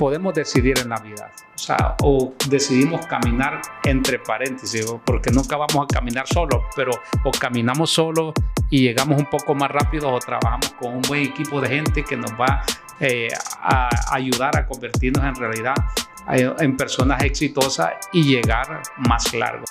[0.00, 1.30] podemos decidir en la vida.
[2.02, 6.92] O decidimos caminar entre paréntesis, porque nunca vamos a caminar solo, pero
[7.22, 8.32] o caminamos solo
[8.70, 12.16] y llegamos un poco más rápido o trabajamos con un buen equipo de gente que
[12.16, 12.62] nos va
[12.98, 13.28] eh,
[13.60, 15.74] a ayudar a convertirnos en realidad
[16.32, 19.66] eh, en personas exitosas y llegar más largo.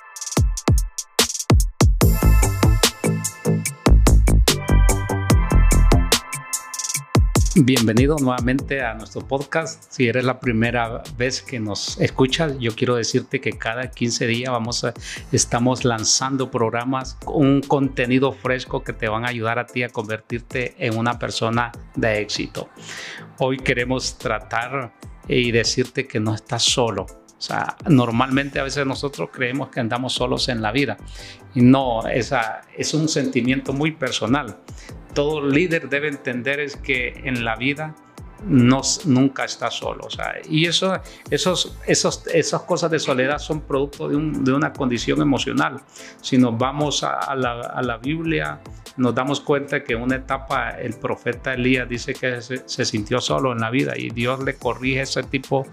[7.62, 9.84] Bienvenido nuevamente a nuestro podcast.
[9.92, 14.50] Si eres la primera vez que nos escuchas, yo quiero decirte que cada 15 días
[14.50, 14.94] vamos a,
[15.34, 20.74] estamos lanzando programas, un contenido fresco que te van a ayudar a ti a convertirte
[20.78, 22.70] en una persona de éxito.
[23.40, 24.94] Hoy queremos tratar
[25.28, 27.04] y decirte que no estás solo.
[27.04, 30.96] O sea, normalmente a veces nosotros creemos que andamos solos en la vida.
[31.54, 34.60] Y no, esa es un sentimiento muy personal
[35.14, 37.96] todo líder debe entender es que en la vida
[38.46, 40.06] nunca está solo.
[40.06, 44.16] O sea, y eso, esos, esos, esas cosas de soledad son producto de,
[44.54, 45.82] una condición emocional.
[46.22, 48.62] Si nos vamos a, la, Biblia,
[48.98, 53.52] nos damos cuenta que en una etapa el profeta Elías dice que se, sintió solo
[53.52, 55.66] en la vida y Dios le corrige ese tipo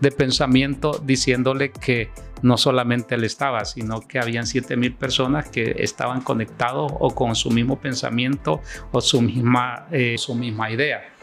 [0.00, 2.10] de pensamiento diciéndole que
[2.42, 7.34] no solamente él estaba, sino que habían siete mil personas que estaban conectados o con
[7.34, 8.60] su mismo pensamiento
[8.92, 11.14] o su misma, eh, su misma idea.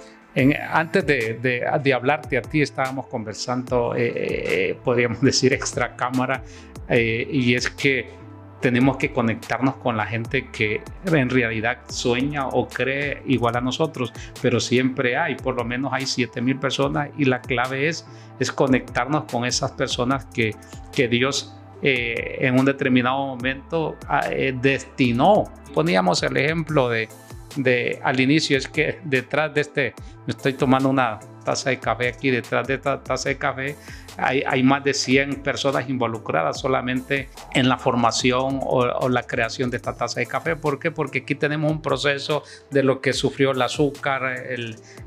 [0.70, 1.40] Antes de,
[1.84, 6.44] de, hablarte a ti, estábamos conversando, eh, eh, podríamos decir, extra cámara,
[6.90, 8.22] y es que
[8.62, 14.14] tenemos que conectarnos con la gente que en realidad sueña o cree igual a nosotros,
[14.42, 18.06] pero siempre hay, por lo menos hay 7000 personas y la clave es,
[18.40, 20.56] es conectarnos con esas personas que,
[20.94, 25.46] que Dios eh, en un determinado momento ah, eh, destinó.
[25.74, 27.10] Poníamos el ejemplo de,
[27.56, 29.94] de al inicio, es que detrás de este,
[30.26, 33.76] me estoy tomando una taza de café aquí, detrás de esta taza de café
[34.18, 39.96] hay, más de 100 personas involucradas solamente en la formación o, la creación de esta
[39.96, 40.56] taza de café.
[40.56, 40.92] ¿Por qué?
[40.92, 44.36] Porque aquí tenemos un proceso de lo que sufrió el azúcar,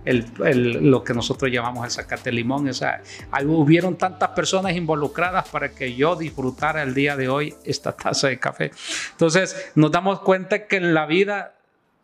[0.05, 2.69] lo que nosotros llamamos el zacate limón.
[2.69, 3.03] O sea,
[3.47, 8.39] hubieron tantas personas involucradas para que yo disfrutara el día de hoy esta taza de
[8.39, 8.71] café.
[9.13, 11.54] Entonces, nos damos cuenta que en la vida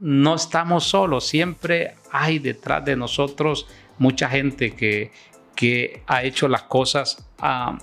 [0.01, 3.67] no estamos solos, siempre hay detrás de nosotros
[3.99, 5.13] mucha gente que,
[5.55, 7.79] que ha hecho las cosas a,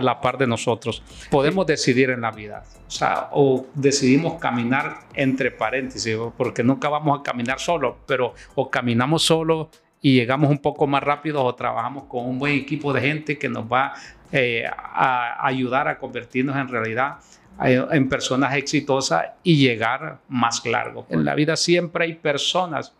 [0.00, 1.02] la par de nosotros.
[1.30, 7.20] Podemos decidir en la vida, o sea, o decidimos caminar entre paréntesis, porque nunca vamos
[7.20, 12.04] a caminar solo, pero o caminamos solo y llegamos un poco más rápido o trabajamos
[12.04, 13.94] con un buen equipo de gente que nos va
[14.32, 17.16] eh, a ayudar a convertirnos en realidad
[17.62, 21.06] en personas exitosas y llegar más largo.
[21.08, 22.92] En la vida siempre hay personas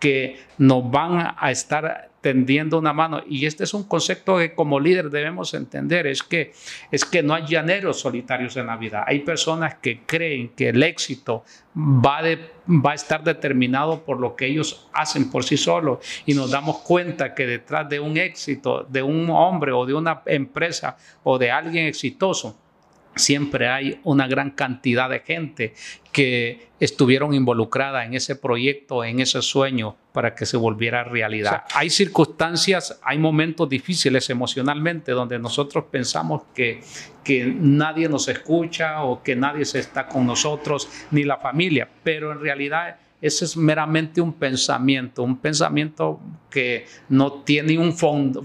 [0.00, 3.22] que nos van a estar tendiendo una mano.
[3.28, 6.52] Y este es un concepto que como líder debemos entender, es que,
[6.90, 9.04] es que no hay llaneros solitarios en la vida.
[9.06, 11.44] Hay personas que creen que el éxito
[11.76, 12.20] va,
[12.68, 15.98] va a estar determinado por lo que ellos hacen por sí solos.
[16.26, 20.22] Y nos damos cuenta que detrás de un éxito, de un hombre o de una
[20.26, 22.58] empresa o de alguien exitoso,
[23.14, 25.74] siempre hay una gran cantidad de gente
[26.12, 31.64] que estuvieron involucrada en ese proyecto, en ese sueño para que se volviera realidad.
[31.74, 36.80] hay circunstancias, hay momentos difíciles emocionalmente donde nosotros pensamos que,
[37.22, 42.32] que nadie nos escucha o que nadie se está con nosotros, ni la familia, pero
[42.32, 47.94] en realidad ese es meramente un pensamiento, un pensamiento que no tiene un,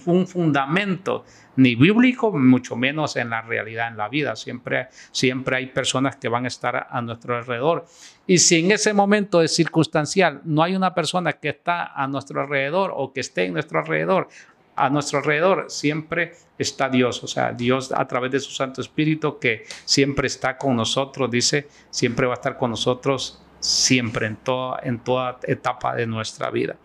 [0.05, 1.23] un fundamento
[1.55, 4.35] ni bíblico, mucho menos en la realidad, en la vida.
[4.35, 7.85] Siempre, siempre hay personas que van a estar a nuestro alrededor.
[8.27, 12.41] Y si en ese momento es circunstancial, no hay una persona que está a nuestro
[12.41, 14.27] alrededor o que esté en nuestro alrededor,
[14.75, 19.39] a nuestro alrededor siempre está Dios, o sea, Dios a través de su Santo Espíritu
[19.39, 24.79] que siempre está con nosotros, dice, siempre va a estar con nosotros siempre, en toda,
[24.83, 26.75] en toda etapa de nuestra vida.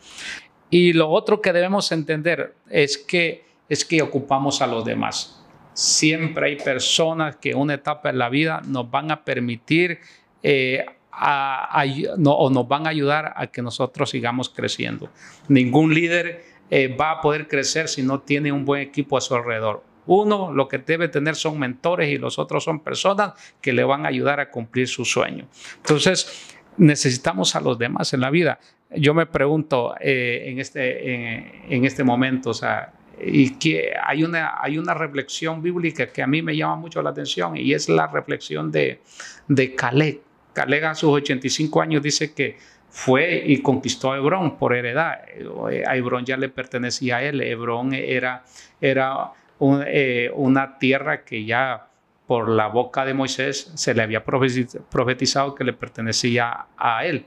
[0.70, 5.44] Y lo otro que debemos entender es que, es que ocupamos a los demás.
[5.74, 9.98] Siempre hay personas que en una etapa de la vida nos van a permitir
[10.42, 10.86] eh,
[12.24, 15.10] o nos van a ayudar a que nosotros sigamos creciendo.
[15.48, 19.34] Ningún líder eh, va a poder crecer si no tiene un buen equipo a su
[19.34, 19.82] alrededor.
[20.06, 24.06] Uno lo que debe tener son mentores y los otros son personas que le van
[24.06, 25.46] a ayudar a cumplir su sueño.
[25.76, 28.58] Entonces, necesitamos a los demás en la vida.
[28.90, 34.54] Yo me pregunto eh, en, este, en, este momento, o sea, y que hay una,
[34.60, 38.06] hay una reflexión bíblica que a mí me llama mucho la atención y es la
[38.06, 39.00] reflexión de,
[39.46, 40.20] de Caleb.
[40.52, 42.56] Caleb a sus 85 años dice que
[42.88, 45.20] fue y conquistó a Hebrón por heredad.
[45.86, 47.40] A Hebrón ya le pertenecía a él.
[47.40, 48.44] Hebrón era,
[48.80, 49.32] era
[49.86, 51.89] eh, una tierra que ya
[52.30, 57.26] por la boca de Moisés se le había profetizado que le pertenecía a él.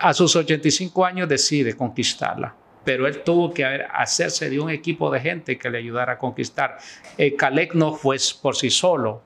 [0.00, 5.20] A sus 85 años decide conquistarla, pero él tuvo que hacerse de un equipo de
[5.20, 6.78] gente que le ayudara a conquistar.
[7.18, 9.22] Eh, Calec no fue por sí solo,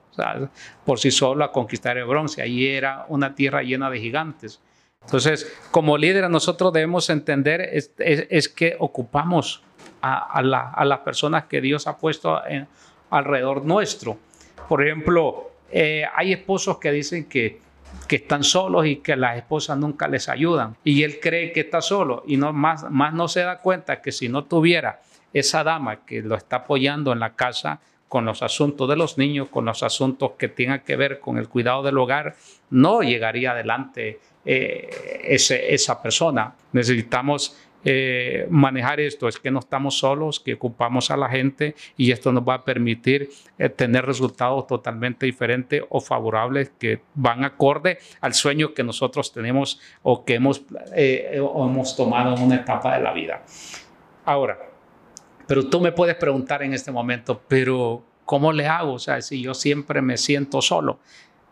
[0.85, 4.61] por sí solo a conquistar el bronce, allí era una tierra llena de gigantes.
[5.03, 9.63] Entonces, como líderes nosotros debemos entender es, que ocupamos
[10.03, 12.41] a, las personas que Dios ha puesto
[13.09, 14.19] alrededor nuestro.
[14.71, 17.59] Por ejemplo, eh, hay esposos que dicen que,
[18.07, 20.77] que están solos y que las esposas nunca les ayudan.
[20.85, 24.13] Y él cree que está solo y no, más, más no se da cuenta que
[24.13, 25.01] si no tuviera
[25.33, 29.49] esa dama que lo está apoyando en la casa, con los asuntos de los niños,
[29.49, 32.37] con los asuntos que tengan que ver con el cuidado del hogar,
[32.71, 34.89] no llegaría adelante eh,
[35.25, 36.55] esa persona.
[36.71, 42.11] Necesitamos eh, manejar esto, es que no estamos solos, que ocupamos a la gente y
[42.11, 47.99] esto nos va a permitir eh, tener resultados totalmente diferentes o favorables que van acorde
[48.21, 50.63] al sueño que nosotros tenemos o que hemos,
[50.95, 53.43] eh, hemos tomado en una etapa de la vida.
[54.25, 54.59] Ahora,
[55.47, 58.93] pero tú me puedes preguntar en este momento, pero ¿cómo le hago?
[58.93, 61.01] O sea, si yo siempre me siento solo.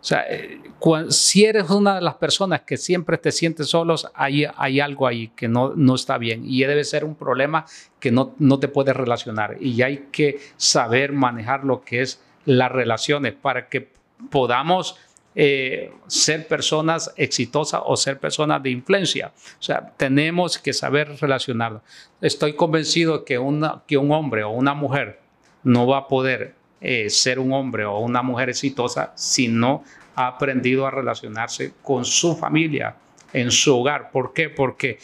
[0.01, 0.61] O sea, eh,
[1.09, 5.29] si eres una de las personas que siempre te sientes solos, hay, hay algo ahí
[5.35, 7.67] que no, no está bien y debe ser un problema
[7.99, 12.71] que no, no te puedes relacionar y hay que saber manejar lo que es las
[12.71, 13.91] relaciones para que
[14.31, 14.97] podamos
[15.35, 19.33] eh, ser personas exitosas o ser personas de influencia.
[19.59, 21.83] O sea, tenemos que saber relacionarlo.
[22.21, 25.21] Estoy convencido que, una, que un hombre o una mujer
[25.63, 29.85] no va a poder eh, ser un hombre o una mujer exitosa si no
[30.15, 32.95] ha aprendido a relacionarse con su familia,
[33.33, 34.11] en su hogar.
[34.11, 34.49] ¿Por qué?
[34.49, 34.99] Porque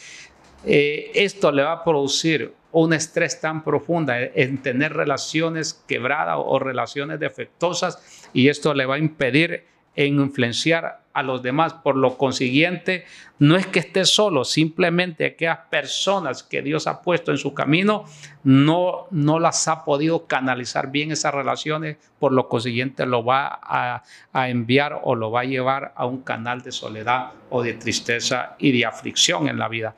[0.65, 6.59] eh, esto le va a producir un estrés tan profundo en tener relaciones quebradas o
[6.59, 9.63] relaciones defectuosas y esto le va a impedir
[9.95, 11.73] en influenciar a los demás.
[11.73, 13.05] Por lo consiguiente,
[13.39, 18.05] no es que esté solo, simplemente aquellas personas que Dios ha puesto en su camino
[18.43, 24.03] no, no las ha podido canalizar bien esas relaciones, por lo consiguiente lo va a,
[24.33, 28.55] a enviar o lo va a llevar a un canal de soledad o de tristeza
[28.59, 29.95] y de aflicción en la vida.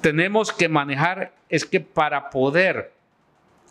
[0.00, 2.92] Tenemos que manejar, es que para poder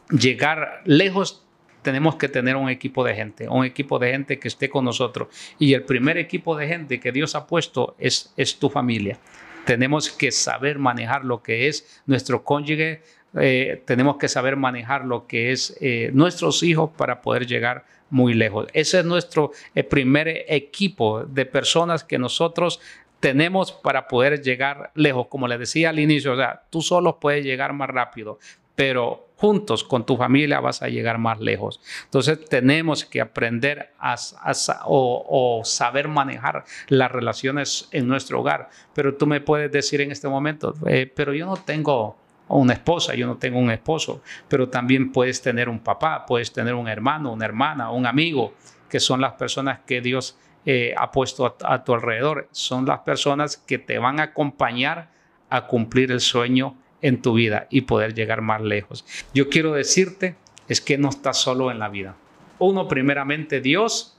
[0.09, 1.46] llegar lejos
[1.87, 5.29] tenemos que tener un equipo de gente, un equipo de gente que esté con nosotros.
[5.57, 9.17] Y el primer equipo de gente que Dios ha puesto es, tu familia.
[9.63, 13.03] Tenemos que saber manejar lo que es nuestro cónyuge,
[13.39, 18.33] eh, tenemos que saber manejar lo que es eh, nuestros hijos para poder llegar muy
[18.33, 18.67] lejos.
[18.73, 22.81] Ese es nuestro eh, primer equipo de personas que nosotros
[23.21, 25.27] tenemos para poder llegar lejos.
[25.27, 28.39] Como les decía al inicio, o sea, tú solo puedes llegar más rápido,
[28.77, 31.81] pero juntos con tu familia vas a llegar más lejos.
[32.03, 34.15] Entonces tenemos que aprender a,
[34.85, 38.69] o, saber manejar las relaciones en nuestro hogar.
[38.93, 42.17] Pero tú me puedes decir en este momento, eh, pero yo no tengo
[42.49, 46.75] una esposa, yo no tengo un esposo, pero también puedes tener un papá, puedes tener
[46.75, 48.53] un hermano, una hermana, un amigo,
[48.87, 50.37] que son las personas que Dios
[50.67, 52.47] eh, ha puesto a tu alrededor.
[52.51, 55.09] Son las personas que te van a acompañar
[55.49, 59.05] a cumplir el sueño en tu vida y poder llegar más lejos.
[59.33, 60.35] Yo quiero decirte
[60.67, 62.15] es que no estás solo en la vida.
[62.59, 64.17] Uno, primeramente, Dios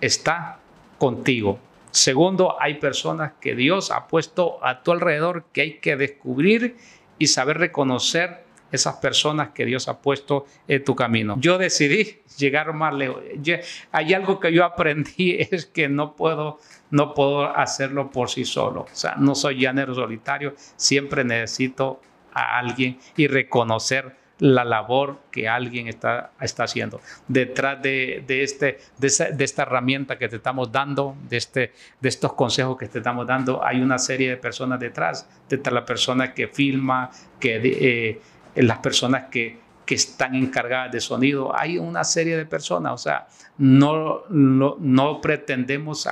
[0.00, 0.60] está
[0.98, 1.58] contigo.
[1.90, 6.76] Segundo, hay personas que Dios ha puesto a tu alrededor que hay que descubrir
[7.18, 8.43] y saber reconocer
[8.74, 11.36] esas personas que Dios ha puesto en tu camino.
[11.38, 13.22] Yo decidí llegar más lejos.
[13.92, 16.58] hay algo que yo aprendí es que no puedo
[16.90, 18.82] no puedo hacerlo por sí solo.
[18.82, 22.00] O sea, no soy llanero solitario, siempre necesito
[22.32, 27.00] a alguien y reconocer la labor que alguien está, está haciendo.
[27.28, 32.32] Detrás de, de este, de, esta herramienta que te estamos dando, de, este, de estos
[32.34, 35.28] consejos que te estamos dando, hay una serie de personas detrás.
[35.48, 38.20] Detrás la persona que filma, que, eh,
[38.54, 41.56] las personas que, que están encargadas de sonido.
[41.56, 43.26] Hay una serie de personas, o sea,
[43.58, 46.08] no, no, pretendemos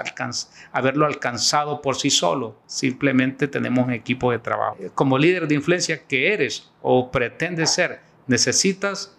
[0.72, 4.76] haberlo alcanzado por sí solo, simplemente tenemos un equipo de trabajo.
[4.94, 9.16] Como líder de influencia que eres o pretendes ser, necesitas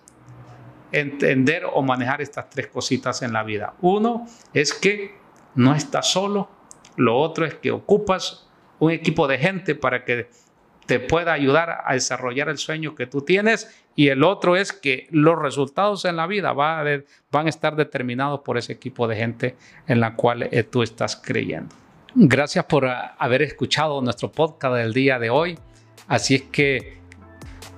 [0.91, 3.73] entender o manejar estas tres cositas en la vida.
[3.81, 5.15] Uno es que
[5.55, 6.49] no estás solo,
[6.95, 8.47] lo otro es que ocupas
[8.79, 10.29] un equipo de gente para que
[10.85, 15.07] te pueda ayudar a desarrollar el sueño que tú tienes y el otro es que
[15.11, 19.55] los resultados en la vida van a estar determinados por ese equipo de gente
[19.87, 21.75] en la cual eh, tú estás creyendo.
[22.15, 25.57] Gracias por haber escuchado nuestro podcast del día de hoy.
[26.07, 27.02] Así es que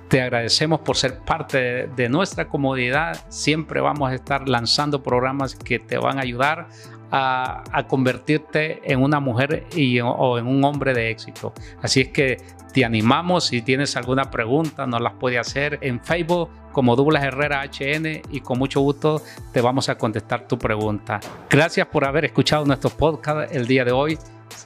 [0.08, 3.24] te agradecemos por ser parte de nuestra comodidad.
[3.28, 6.68] Siempre vamos a estar lanzando programas que te van a ayudar
[7.10, 11.52] a, convertirte en una mujer y, o en un hombre de éxito.
[11.82, 12.36] Así es que
[12.72, 13.46] te animamos.
[13.46, 18.40] Si tienes alguna pregunta, nos las puede hacer en Facebook como Douglas Herrera HN y
[18.40, 19.22] con mucho gusto
[19.52, 21.20] te vamos a contestar tu pregunta.
[21.48, 24.18] Gracias por haber escuchado nuestro podcast el día de hoy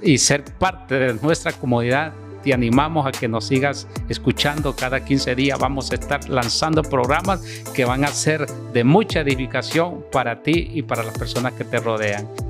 [0.03, 5.35] y ser parte de nuestra comunidad te animamos a que nos sigas escuchando cada 15
[5.35, 5.59] días.
[5.59, 7.41] Vamos a estar lanzando programas
[7.75, 11.79] que van a ser de mucha edificación para ti y para las personas que te
[11.79, 12.50] rodean.